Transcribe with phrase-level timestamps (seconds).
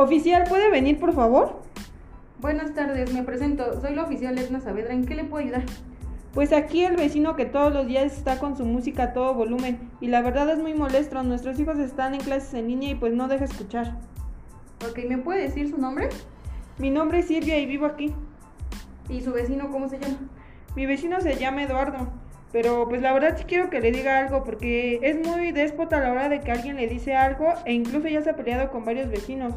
[0.00, 1.60] Oficial, ¿puede venir, por favor?
[2.40, 3.80] Buenas tardes, me presento.
[3.80, 4.94] Soy la oficial Edna Saavedra.
[4.94, 5.64] ¿En qué le puedo ayudar?
[6.32, 9.90] Pues aquí el vecino que todos los días está con su música a todo volumen
[10.00, 11.20] y la verdad es muy molesto.
[11.24, 13.96] Nuestros hijos están en clases en línea y pues no deja escuchar.
[14.88, 16.10] Ok, ¿me puede decir su nombre?
[16.78, 18.14] Mi nombre es Silvia y vivo aquí.
[19.08, 20.18] ¿Y su vecino cómo se llama?
[20.76, 22.06] Mi vecino se llama Eduardo.
[22.52, 26.00] Pero pues la verdad sí quiero que le diga algo porque es muy déspota a
[26.02, 28.84] la hora de que alguien le dice algo e incluso ya se ha peleado con
[28.84, 29.54] varios vecinos.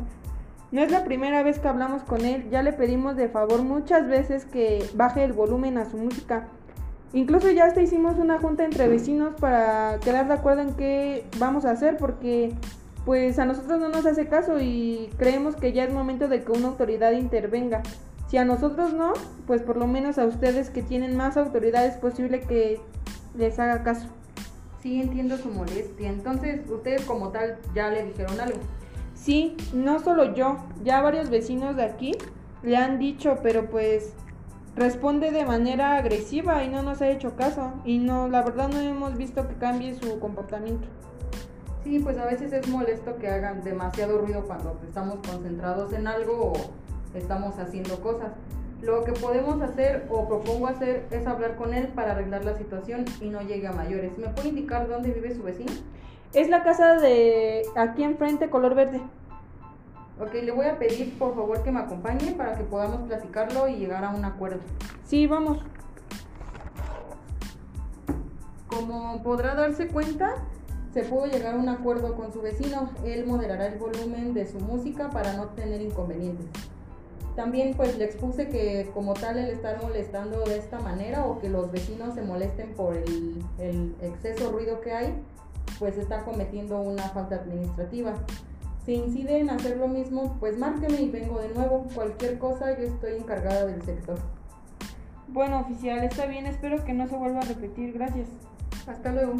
[0.71, 4.07] No es la primera vez que hablamos con él, ya le pedimos de favor muchas
[4.07, 6.47] veces que baje el volumen a su música.
[7.13, 11.65] Incluso ya hasta hicimos una junta entre vecinos para quedar de acuerdo en qué vamos
[11.65, 12.53] a hacer porque
[13.05, 16.51] pues a nosotros no nos hace caso y creemos que ya es momento de que
[16.53, 17.81] una autoridad intervenga.
[18.29, 19.11] Si a nosotros no,
[19.47, 22.79] pues por lo menos a ustedes que tienen más autoridad es posible que
[23.35, 24.07] les haga caso.
[24.81, 26.09] Sí, entiendo su molestia.
[26.09, 28.57] Entonces, ustedes como tal ya le dijeron algo.
[29.21, 32.13] Sí, no solo yo, ya varios vecinos de aquí
[32.63, 34.13] le han dicho, pero pues
[34.75, 37.71] responde de manera agresiva y no nos ha hecho caso.
[37.85, 40.87] Y no, la verdad no hemos visto que cambie su comportamiento.
[41.83, 46.53] Sí, pues a veces es molesto que hagan demasiado ruido cuando estamos concentrados en algo
[46.53, 46.53] o
[47.15, 48.31] estamos haciendo cosas.
[48.81, 53.05] Lo que podemos hacer o propongo hacer es hablar con él para arreglar la situación
[53.19, 54.17] y no llegue a mayores.
[54.17, 55.73] ¿Me puede indicar dónde vive su vecino?
[56.33, 59.01] Es la casa de aquí enfrente, color verde.
[60.19, 63.75] Ok, le voy a pedir por favor que me acompañe para que podamos platicarlo y
[63.75, 64.59] llegar a un acuerdo.
[65.03, 65.59] Sí, vamos.
[68.67, 70.35] Como podrá darse cuenta,
[70.93, 72.91] se pudo llegar a un acuerdo con su vecino.
[73.03, 76.47] Él moderará el volumen de su música para no tener inconvenientes.
[77.35, 81.49] También pues le expuse que como tal el estar molestando de esta manera o que
[81.49, 85.15] los vecinos se molesten por el, el exceso ruido que hay,
[85.81, 88.13] pues está cometiendo una falta administrativa.
[88.85, 91.87] Si incide en hacer lo mismo, pues márqueme y vengo de nuevo.
[91.95, 94.19] Cualquier cosa, yo estoy encargada del sector.
[95.27, 97.93] Bueno, oficial, está bien, espero que no se vuelva a repetir.
[97.93, 98.27] Gracias.
[98.85, 99.33] Hasta luego.